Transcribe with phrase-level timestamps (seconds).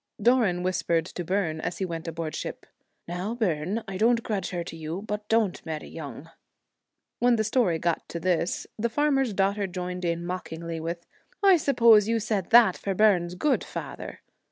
[0.19, 2.73] Doran whispered to Byrne as he went aboard 57 The ship,'
[3.07, 6.31] Now, Byrne, I don't grudge her Celtic Twilight, to you, but don t marry young.
[7.19, 11.05] When the story got to this, the farmer's daughter joined in mockingly with,'
[11.43, 14.21] I suppose you said that for Byrne's good, father.'